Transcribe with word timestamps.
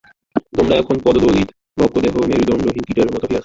তোমরা 0.57 0.75
এখন 0.75 0.95
পদদলিত, 1.05 1.49
ভগ্নদেহ, 1.77 2.13
মেরুদণ্ডহীন 2.29 2.83
কীটের 2.87 3.07
মত 3.13 3.23
হইয়াছ। 3.23 3.39